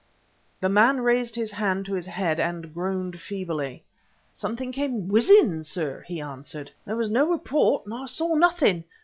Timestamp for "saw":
8.07-8.33